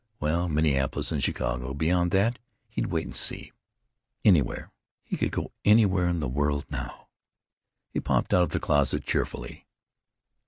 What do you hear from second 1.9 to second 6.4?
that—he'd wait and see. Anywhere—he could go anywhere in all the